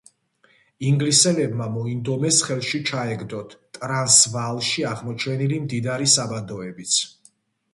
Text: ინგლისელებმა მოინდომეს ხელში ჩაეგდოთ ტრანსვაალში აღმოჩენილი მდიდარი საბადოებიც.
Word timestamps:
ინგლისელებმა 0.91 1.67
მოინდომეს 1.73 2.39
ხელში 2.47 2.81
ჩაეგდოთ 2.91 3.53
ტრანსვაალში 3.77 4.87
აღმოჩენილი 4.93 5.61
მდიდარი 5.67 6.11
საბადოებიც. 6.17 6.99